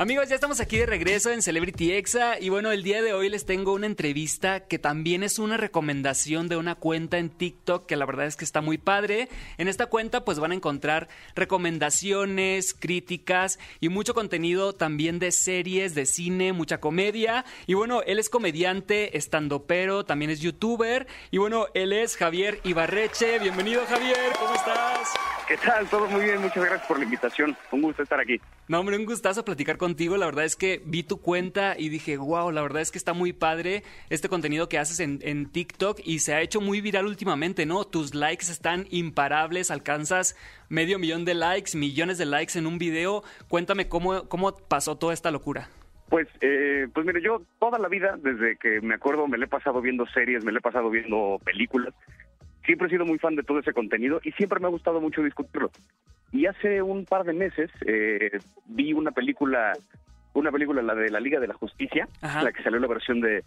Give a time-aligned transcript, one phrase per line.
[0.00, 3.28] Amigos, ya estamos aquí de regreso en Celebrity Exa y bueno, el día de hoy
[3.28, 7.96] les tengo una entrevista que también es una recomendación de una cuenta en TikTok que
[7.96, 9.28] la verdad es que está muy padre.
[9.56, 15.96] En esta cuenta pues van a encontrar recomendaciones, críticas y mucho contenido también de series,
[15.96, 17.44] de cine, mucha comedia.
[17.66, 23.40] Y bueno, él es comediante, estandopero, también es youtuber y bueno, él es Javier Ibarreche.
[23.40, 25.08] Bienvenido Javier, ¿cómo estás?
[25.48, 25.88] ¿Qué tal?
[25.88, 27.56] Todo muy bien, muchas gracias por la invitación.
[27.72, 28.38] Un gusto estar aquí.
[28.68, 30.18] No, hombre, un gustazo platicar contigo.
[30.18, 33.14] La verdad es que vi tu cuenta y dije, wow, la verdad es que está
[33.14, 37.06] muy padre este contenido que haces en, en TikTok y se ha hecho muy viral
[37.06, 37.86] últimamente, ¿no?
[37.86, 40.36] Tus likes están imparables, alcanzas
[40.68, 43.22] medio millón de likes, millones de likes en un video.
[43.48, 45.70] Cuéntame cómo, cómo pasó toda esta locura.
[46.10, 49.48] Pues, eh, pues mire, yo toda la vida, desde que me acuerdo, me le he
[49.48, 51.94] pasado viendo series, me le he pasado viendo películas
[52.68, 55.22] siempre he sido muy fan de todo ese contenido y siempre me ha gustado mucho
[55.22, 55.70] discutirlo.
[56.32, 59.72] Y hace un par de meses eh, vi una película,
[60.34, 63.42] una película, la de la Liga de la Justicia, la que salió la versión de,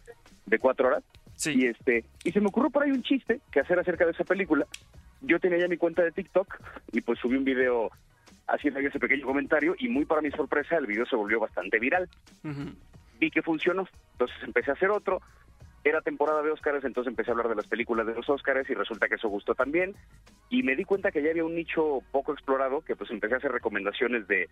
[0.47, 1.03] de cuatro horas.
[1.45, 4.23] Y este, y se me ocurrió por ahí un chiste que hacer acerca de esa
[4.23, 4.65] película.
[5.21, 6.59] Yo tenía ya mi cuenta de TikTok
[6.91, 7.91] y pues subí un video
[8.47, 12.09] haciendo ese pequeño comentario y muy para mi sorpresa el video se volvió bastante viral.
[13.19, 15.21] Vi que funcionó, entonces empecé a hacer otro,
[15.83, 18.73] era temporada de Óscares, entonces empecé a hablar de las películas de los Óscares y
[18.73, 19.95] resulta que eso gustó también.
[20.49, 23.37] Y me di cuenta que ya había un nicho poco explorado, que pues empecé a
[23.37, 24.49] hacer recomendaciones de,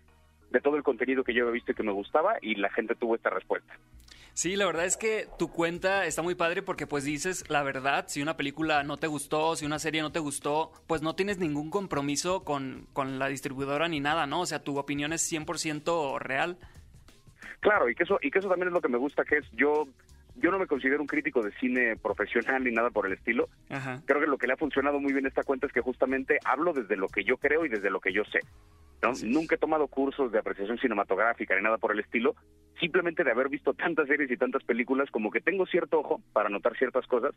[0.52, 2.96] de todo el contenido que yo había visto y que me gustaba y la gente
[2.96, 3.74] tuvo esta respuesta.
[4.34, 8.06] Sí, la verdad es que tu cuenta está muy padre porque pues dices la verdad,
[8.08, 11.40] si una película no te gustó, si una serie no te gustó, pues no tienes
[11.40, 14.42] ningún compromiso con, con la distribuidora ni nada, ¿no?
[14.42, 16.58] O sea, tu opinión es 100% real.
[17.60, 19.46] Claro, y que eso y que eso también es lo que me gusta, que es
[19.52, 19.88] yo
[20.42, 23.50] yo no me considero un crítico de cine profesional ni nada por el estilo.
[24.06, 26.40] Creo que lo que le ha funcionado muy bien a esta cuenta es que justamente
[26.46, 28.40] hablo desde lo que yo creo y desde lo que yo sé.
[29.02, 29.12] ¿no?
[29.24, 32.36] Nunca he tomado cursos de apreciación cinematográfica ni nada por el estilo.
[32.80, 36.50] Simplemente de haber visto tantas series y tantas películas, como que tengo cierto ojo para
[36.50, 37.32] notar ciertas cosas.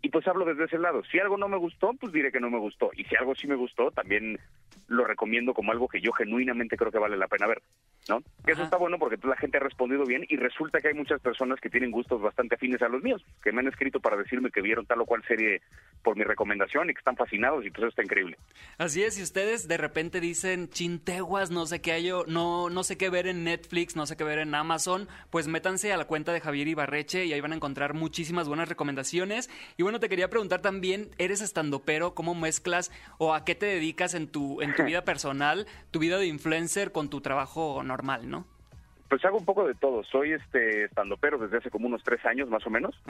[0.00, 1.02] Y pues hablo desde ese lado.
[1.10, 2.90] Si algo no me gustó, pues diré que no me gustó.
[2.94, 4.38] Y si algo sí me gustó, también
[4.86, 7.62] lo recomiendo como algo que yo genuinamente creo que vale la pena ver.
[8.08, 8.22] ¿No?
[8.46, 11.60] eso está bueno porque la gente ha respondido bien y resulta que hay muchas personas
[11.60, 14.62] que tienen gustos bastante afines a los míos, que me han escrito para decirme que
[14.62, 15.60] vieron tal o cual serie
[16.02, 18.38] por mi recomendación y que están fascinados y pues eso está increíble.
[18.78, 22.96] Así es, si ustedes de repente dicen chinteguas, no sé qué hay, no, no sé
[22.96, 26.32] qué ver en Netflix, no sé qué ver en Amazon, pues métanse a la cuenta
[26.32, 29.50] de Javier Ibarreche y ahí van a encontrar muchísimas buenas recomendaciones.
[29.76, 33.66] Y bueno, te quería preguntar también, ¿eres estando pero ¿Cómo mezclas o a qué te
[33.66, 37.97] dedicas en tu, en tu vida personal, tu vida de influencer con tu trabajo normal,
[38.02, 38.44] ¿no?
[39.08, 40.04] Pues hago un poco de todo.
[40.04, 43.00] Soy este estando pero desde hace como unos tres años más o menos.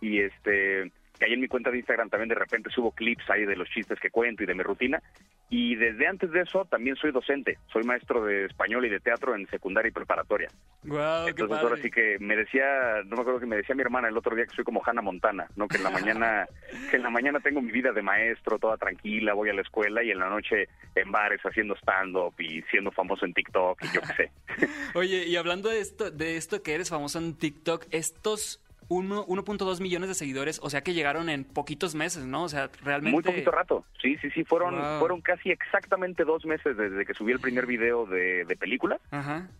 [0.00, 0.90] Y este
[1.22, 3.68] que ahí en mi cuenta de Instagram también de repente subo clips ahí de los
[3.68, 5.00] chistes que cuento y de mi rutina.
[5.48, 9.36] Y desde antes de eso también soy docente, soy maestro de español y de teatro
[9.36, 10.48] en secundaria y preparatoria.
[10.82, 14.08] Wow, Entonces ahora sí que me decía, no me acuerdo que me decía mi hermana
[14.08, 15.68] el otro día que soy como Hannah Montana, ¿no?
[15.68, 16.48] Que en la mañana,
[16.90, 20.02] que en la mañana tengo mi vida de maestro, toda tranquila, voy a la escuela
[20.02, 24.00] y en la noche en bares haciendo stand-up y siendo famoso en TikTok y yo
[24.00, 24.32] qué sé.
[24.94, 28.60] Oye, y hablando de esto, de esto que eres famoso en TikTok, estos
[29.00, 32.44] 1.2 millones de seguidores, o sea que llegaron en poquitos meses, ¿no?
[32.44, 33.14] O sea, realmente...
[33.14, 37.32] Muy poquito rato, sí, sí, sí, fueron, fueron casi exactamente dos meses desde que subí
[37.32, 38.98] el primer video de, de película,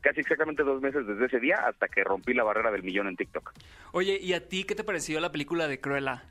[0.00, 3.16] casi exactamente dos meses desde ese día hasta que rompí la barrera del millón en
[3.16, 3.52] TikTok.
[3.92, 6.24] Oye, ¿y a ti qué te pareció la película de Cruella?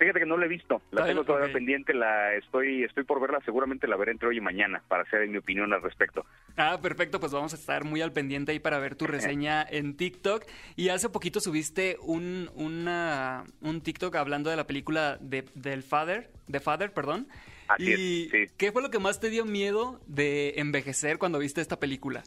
[0.00, 3.38] Fíjate que no la he visto, la tengo todavía pendiente, la estoy estoy por verla,
[3.44, 6.24] seguramente la veré entre hoy y mañana para hacer mi opinión al respecto.
[6.56, 9.98] Ah, perfecto, pues vamos a estar muy al pendiente ahí para ver tu reseña en
[9.98, 10.46] TikTok.
[10.74, 16.30] Y hace poquito subiste un, una, un TikTok hablando de la película de, del Father,
[16.48, 17.28] de Father, perdón.
[17.68, 18.54] Así y es, sí.
[18.56, 22.22] ¿qué fue lo que más te dio miedo de envejecer cuando viste esta película?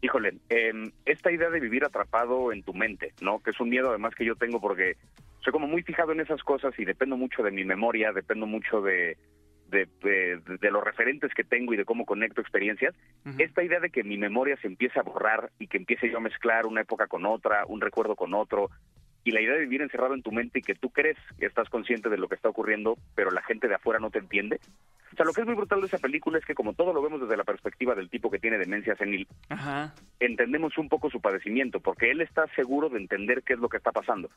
[0.00, 0.72] Híjole, eh,
[1.04, 3.42] esta idea de vivir atrapado en tu mente, ¿no?
[3.42, 4.96] Que es un miedo además que yo tengo porque
[5.44, 8.80] soy como muy fijado en esas cosas y dependo mucho de mi memoria, dependo mucho
[8.80, 9.18] de,
[9.68, 12.94] de, de, los referentes que tengo y de cómo conecto experiencias.
[13.38, 16.20] Esta idea de que mi memoria se empiece a borrar y que empiece yo a
[16.20, 18.70] mezclar una época con otra, un recuerdo con otro,
[19.24, 21.68] y la idea de vivir encerrado en tu mente y que tú crees que estás
[21.70, 24.60] consciente de lo que está ocurriendo, pero la gente de afuera no te entiende.
[25.14, 27.00] O sea, lo que es muy brutal de esa película es que como todo lo
[27.00, 29.28] vemos desde la perspectiva del tipo que tiene demencia senil,
[30.18, 33.76] entendemos un poco su padecimiento, porque él está seguro de entender qué es lo que
[33.76, 34.28] está pasando,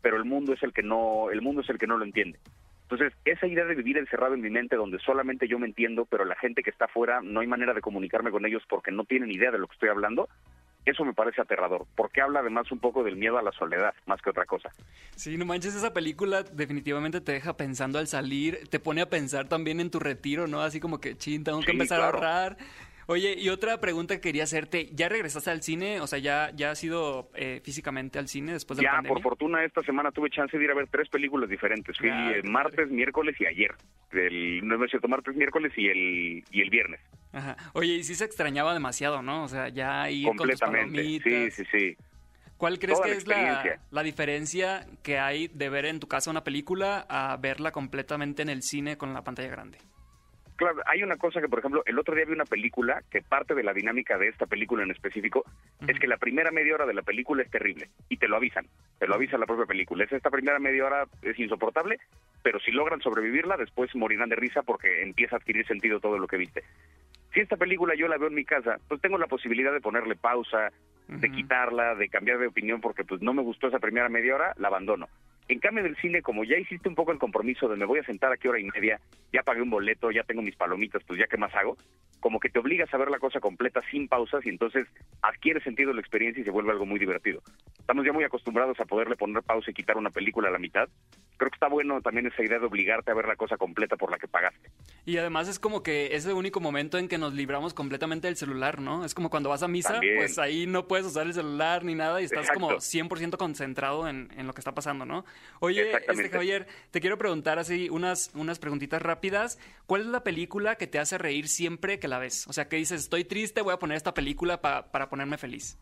[0.00, 2.38] pero el mundo es el que no, el mundo es el que no lo entiende.
[2.82, 6.24] Entonces, esa idea de vivir encerrado en mi mente donde solamente yo me entiendo, pero
[6.24, 9.32] la gente que está afuera no hay manera de comunicarme con ellos porque no tienen
[9.32, 10.28] idea de lo que estoy hablando,
[10.84, 14.20] eso me parece aterrador, porque habla además un poco del miedo a la soledad, más
[14.22, 14.70] que otra cosa.
[15.14, 19.48] Sí, no manches, esa película definitivamente te deja pensando al salir, te pone a pensar
[19.48, 20.62] también en tu retiro, ¿no?
[20.62, 22.56] Así como que, chin, tengo que empezar a ahorrar.
[23.10, 26.00] Oye, y otra pregunta que quería hacerte, ¿ya regresaste al cine?
[26.00, 29.14] O sea, ¿ya, ya has ido eh, físicamente al cine después de ya, la pandemia?
[29.14, 31.98] por fortuna esta semana tuve chance de ir a ver tres películas diferentes.
[31.98, 33.74] Fui Ah, eh, martes, miércoles y ayer.
[34.12, 37.00] El, no es cierto, martes, miércoles y el, y el viernes.
[37.32, 37.56] Ajá.
[37.72, 39.42] Oye, y sí se extrañaba demasiado, ¿no?
[39.42, 41.02] O sea, ya ir con tus Completamente.
[41.02, 41.96] Sí, sí, sí.
[42.58, 46.06] ¿Cuál crees Toda que la es la, la diferencia que hay de ver en tu
[46.06, 49.78] casa una película a verla completamente en el cine con la pantalla grande?
[50.60, 53.54] Claro, hay una cosa que, por ejemplo, el otro día vi una película que parte
[53.54, 55.42] de la dinámica de esta película en específico
[55.88, 58.66] es que la primera media hora de la película es terrible y te lo avisan,
[58.98, 60.04] te lo avisa la propia película.
[60.04, 61.98] Es esta primera media hora es insoportable,
[62.42, 66.26] pero si logran sobrevivirla, después morirán de risa porque empieza a adquirir sentido todo lo
[66.26, 66.62] que viste.
[67.32, 70.14] Si esta película yo la veo en mi casa, pues tengo la posibilidad de ponerle
[70.14, 70.72] pausa,
[71.08, 74.52] de quitarla, de cambiar de opinión porque pues no me gustó esa primera media hora,
[74.58, 75.08] la abandono.
[75.50, 78.04] En cambio del cine, como ya hiciste un poco el compromiso de me voy a
[78.04, 79.00] sentar aquí hora y media,
[79.32, 81.76] ya pagué un boleto, ya tengo mis palomitas, pues ya qué más hago,
[82.20, 84.86] como que te obligas a ver la cosa completa sin pausas y entonces
[85.22, 87.42] adquiere sentido la experiencia y se vuelve algo muy divertido.
[87.80, 90.88] Estamos ya muy acostumbrados a poderle poner pausa y quitar una película a la mitad.
[91.36, 94.12] Creo que está bueno también esa idea de obligarte a ver la cosa completa por
[94.12, 94.70] la que pagaste.
[95.04, 98.36] Y además es como que es el único momento en que nos libramos completamente del
[98.36, 99.04] celular, ¿no?
[99.04, 100.18] Es como cuando vas a misa, También.
[100.18, 102.60] pues ahí no puedes usar el celular ni nada y estás Exacto.
[102.60, 105.24] como 100% concentrado en, en lo que está pasando, ¿no?
[105.60, 106.28] Oye, este.
[106.30, 109.58] Javier, te quiero preguntar así unas, unas preguntitas rápidas.
[109.86, 112.46] ¿Cuál es la película que te hace reír siempre que la ves?
[112.48, 115.78] O sea, que dices, estoy triste, voy a poner esta película pa- para ponerme feliz.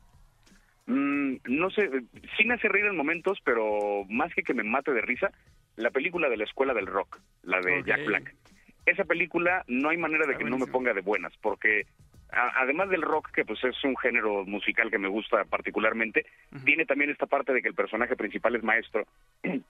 [0.87, 1.88] Mm, no sé,
[2.37, 5.31] sí me hace reír en momentos, pero más que que me mate de risa,
[5.76, 7.82] la película de la escuela del rock, la de.
[7.84, 8.34] Jack Black.
[8.87, 11.87] Esa película no hay manera de Está que no me ponga de buenas, porque
[12.30, 16.26] además del rock, que pues es un género musical que me gusta particularmente,
[16.64, 19.06] tiene también esta parte de que el personaje principal es maestro,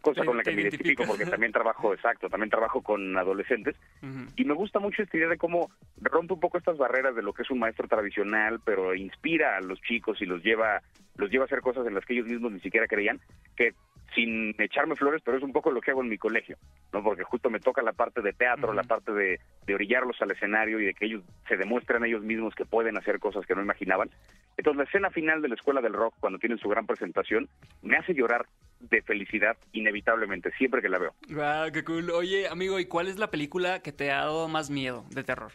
[0.00, 4.30] cosa con la que me identifico porque también trabajo, exacto, también trabajo con adolescentes Ujú.
[4.36, 5.70] y me gusta mucho esta idea de cómo
[6.00, 9.60] rompe un poco estas barreras de lo que es un maestro tradicional, pero inspira a
[9.60, 10.80] los chicos y los lleva,
[11.16, 13.20] los lleva a hacer cosas en las que ellos mismos ni siquiera creían,
[13.56, 13.74] que
[14.14, 16.56] sin echarme flores, pero es un poco lo que hago en mi colegio,
[16.92, 17.02] ¿no?
[17.02, 18.76] Porque justo me toca la parte de teatro, Ujú.
[18.76, 22.54] la parte de, de orillarlos al escenario y de que ellos se demuestren ellos mismos
[22.54, 24.10] que pueden hacer cosas que no imaginaban.
[24.56, 27.48] Entonces la escena final de la Escuela del Rock, cuando tienen su gran presentación,
[27.82, 28.46] me hace llorar
[28.80, 31.14] de felicidad inevitablemente, siempre que la veo.
[31.28, 32.10] Guau, qué cool.
[32.10, 35.52] Oye, amigo, ¿y cuál es la película que te ha dado más miedo de terror?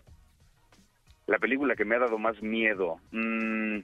[1.27, 3.79] La película que me ha dado más miedo, mm,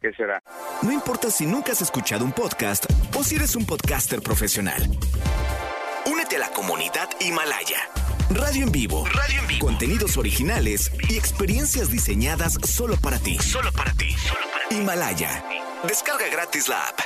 [0.00, 0.40] ¿qué será?
[0.82, 2.86] No importa si nunca has escuchado un podcast
[3.16, 4.82] o si eres un podcaster profesional.
[6.06, 7.78] Únete a la comunidad Himalaya.
[8.30, 9.04] Radio en vivo.
[9.06, 9.66] Radio en vivo.
[9.66, 13.36] Contenidos originales y experiencias diseñadas solo para ti.
[13.38, 14.14] Solo para ti.
[14.70, 15.44] Himalaya.
[15.86, 17.05] Descarga gratis la app.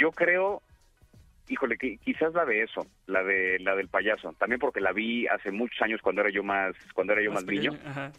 [0.00, 0.62] Yo creo,
[1.48, 5.26] híjole, que quizás la de eso, la de la del payaso, también porque la vi
[5.26, 7.76] hace muchos años cuando era yo más cuando era yo más, niño.
[7.84, 8.10] Ajá.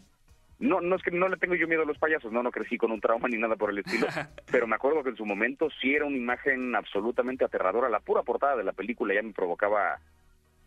[0.59, 2.77] No, no es que no le tengo yo miedo a los payasos, no, no crecí
[2.77, 4.05] con un trauma ni nada por el estilo,
[4.51, 7.89] pero me acuerdo que en su momento sí era una imagen absolutamente aterradora.
[7.89, 9.99] La pura portada de la película ya me provocaba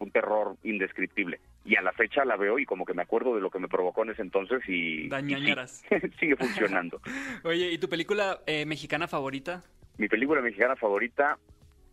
[0.01, 1.39] un terror indescriptible.
[1.65, 3.69] Y a la fecha la veo y como que me acuerdo de lo que me
[3.69, 5.85] provocó en ese entonces y, Da y sí, ñañaras.
[6.19, 7.01] sigue funcionando.
[7.45, 9.63] Oye, ¿y tu película eh, mexicana favorita?
[9.99, 11.39] Mi película mexicana favorita,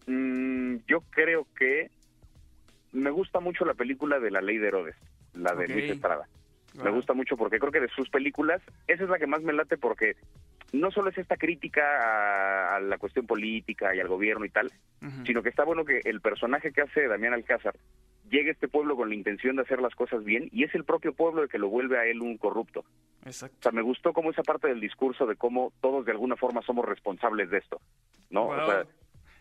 [0.07, 1.89] mm, yo creo que
[2.91, 4.95] me gusta mucho la película de La Ley de Herodes,
[5.33, 5.67] la de.
[5.67, 6.27] Luis Estrada.
[6.75, 6.95] Me Guau.
[6.95, 9.77] gusta mucho porque creo que de sus películas, esa es la que más me late
[9.77, 10.15] porque
[10.71, 14.71] no solo es esta crítica a, a la cuestión política y al gobierno y tal,
[15.25, 17.75] sino que está bueno que el personaje que hace Damián Alcázar
[18.29, 20.85] llegue a este pueblo con la intención de hacer las cosas bien y es el
[20.85, 22.85] propio pueblo el que lo vuelve a él un corrupto.
[23.25, 26.61] O sea, me gustó como esa parte del discurso de cómo todos de alguna forma
[26.63, 27.79] somos responsables de esto,
[28.29, 28.45] ¿no?
[28.45, 28.53] Wow.
[28.53, 28.85] O sea,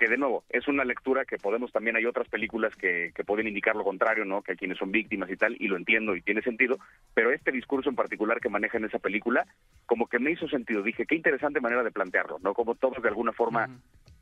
[0.00, 3.46] que de nuevo, es una lectura que podemos también, hay otras películas que, que pueden
[3.46, 4.40] indicar lo contrario, ¿no?
[4.40, 6.78] Que hay quienes son víctimas y tal, y lo entiendo y tiene sentido,
[7.12, 9.46] pero este discurso en particular que maneja en esa película,
[9.84, 10.82] como que me hizo sentido.
[10.82, 12.54] Dije, qué interesante manera de plantearlo, ¿no?
[12.54, 13.68] Como todos de alguna forma.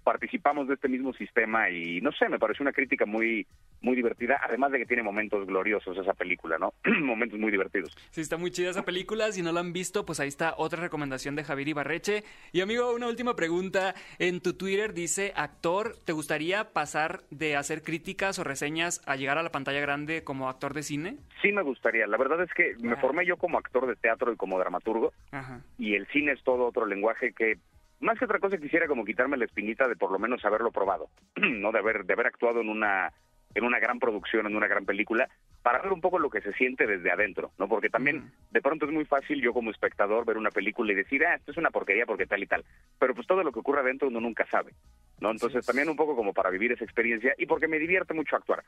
[0.08, 3.46] Participamos de este mismo sistema y no sé, me pareció una crítica muy
[3.82, 6.72] muy divertida, además de que tiene momentos gloriosos esa película, ¿no?
[7.02, 7.94] momentos muy divertidos.
[8.10, 9.30] Sí, está muy chida esa película.
[9.32, 12.24] Si no la han visto, pues ahí está otra recomendación de Javier Ibarreche.
[12.52, 13.94] Y amigo, una última pregunta.
[14.18, 19.36] En tu Twitter dice, actor, ¿te gustaría pasar de hacer críticas o reseñas a llegar
[19.36, 21.18] a la pantalla grande como actor de cine?
[21.42, 24.36] Sí me gustaría, la verdad es que me formé yo como actor de teatro y
[24.36, 25.60] como dramaturgo Ajá.
[25.78, 27.58] y el cine es todo otro lenguaje que
[28.00, 31.08] más que otra cosa quisiera como quitarme la espinita de por lo menos haberlo probado,
[31.36, 33.12] no de haber de haber actuado en una
[33.54, 35.28] en una gran producción, en una gran película,
[35.62, 37.68] para ver un poco lo que se siente desde adentro, ¿no?
[37.68, 41.24] Porque también de pronto es muy fácil yo como espectador ver una película y decir,
[41.24, 42.64] ah, esto es una porquería porque tal y tal.
[42.98, 44.72] Pero pues todo lo que ocurre adentro uno nunca sabe,
[45.20, 45.30] ¿no?
[45.30, 48.64] Entonces también un poco como para vivir esa experiencia y porque me divierte mucho actuar.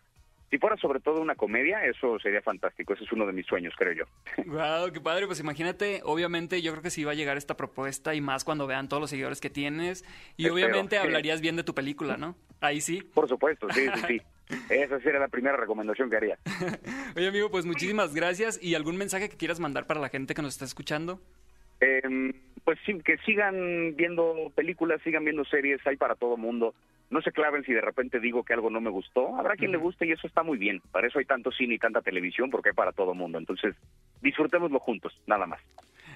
[0.50, 2.92] Si fuera sobre todo una comedia, eso sería fantástico.
[2.92, 4.04] Ese es uno de mis sueños, creo yo.
[4.46, 5.26] Wow, qué padre.
[5.26, 8.66] Pues imagínate, obviamente, yo creo que sí va a llegar esta propuesta y más cuando
[8.66, 10.04] vean todos los seguidores que tienes.
[10.36, 12.34] Y obviamente hablarías bien de tu película, ¿no?
[12.60, 13.00] Ahí sí.
[13.14, 14.22] Por supuesto, sí, sí, sí.
[14.68, 16.38] Esa sería la primera recomendación que haría.
[17.16, 18.60] Oye, amigo, pues muchísimas gracias.
[18.60, 21.20] ¿Y algún mensaje que quieras mandar para la gente que nos está escuchando?
[21.80, 22.32] Eh,
[22.64, 26.74] pues sí, que sigan viendo películas, sigan viendo series, hay para todo mundo.
[27.10, 29.36] No se claven si de repente digo que algo no me gustó.
[29.36, 30.80] Habrá quien le guste y eso está muy bien.
[30.92, 33.38] Para eso hay tanto cine y tanta televisión, porque hay para todo mundo.
[33.38, 33.74] Entonces,
[34.22, 35.60] disfrutémoslo juntos, nada más.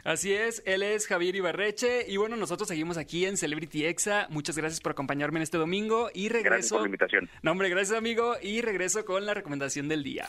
[0.04, 4.26] Así es, él es Javier Ibarreche y bueno, nosotros seguimos aquí en Celebrity Exa.
[4.28, 6.50] Muchas gracias por acompañarme en este domingo y regreso.
[6.50, 7.30] Gracias por la invitación.
[7.42, 10.26] No, hombre, gracias amigo y regreso con la recomendación del día.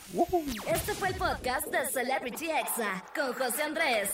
[0.74, 4.14] Este fue el podcast de Celebrity Exa con José Andrés.